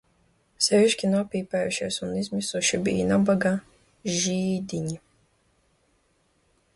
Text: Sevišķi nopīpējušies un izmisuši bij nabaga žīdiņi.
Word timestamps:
Sevišķi 0.67 1.09
nopīpējušies 1.09 1.97
un 2.07 2.15
izmisuši 2.21 2.79
bij 2.87 3.03
nabaga 3.11 3.51
žīdiņi. 4.15 4.99